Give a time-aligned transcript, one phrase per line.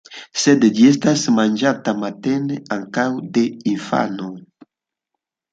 [0.43, 3.07] Sed ĝi estas manĝata matene ankaŭ
[3.37, 4.35] de infanoj.